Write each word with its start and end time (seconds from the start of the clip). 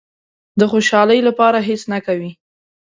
د 0.59 0.61
خوشالۍ 0.71 1.19
لپاره 1.27 1.57
هېڅ 1.67 1.81
نه 1.93 1.99
کوي. 2.05 2.31